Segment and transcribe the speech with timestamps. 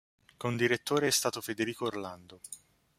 [0.35, 2.39] Condirettore è stato Federico Orlando.